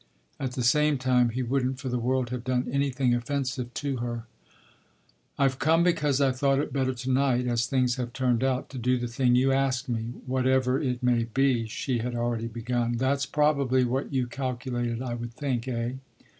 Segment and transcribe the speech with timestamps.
[0.39, 4.23] At the same time he wouldn't for the world have done anything offensive to her.
[5.37, 8.79] "I've come because I thought it better to night, as things have turned out, to
[8.79, 12.97] do the thing you ask me, whatever it may be," she had already begun.
[12.97, 15.91] "That's probably what you calculated I would think, eh?